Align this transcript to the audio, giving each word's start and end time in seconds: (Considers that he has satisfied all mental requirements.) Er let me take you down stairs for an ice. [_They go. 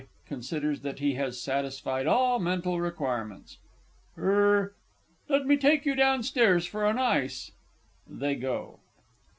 (Considers 0.25 0.81
that 0.81 0.97
he 0.97 1.13
has 1.13 1.39
satisfied 1.39 2.07
all 2.07 2.39
mental 2.39 2.81
requirements.) 2.81 3.59
Er 4.17 4.73
let 5.29 5.45
me 5.45 5.55
take 5.57 5.85
you 5.85 5.93
down 5.93 6.23
stairs 6.23 6.65
for 6.65 6.87
an 6.87 6.97
ice. 6.97 7.51
[_They 8.11 8.41
go. 8.41 8.79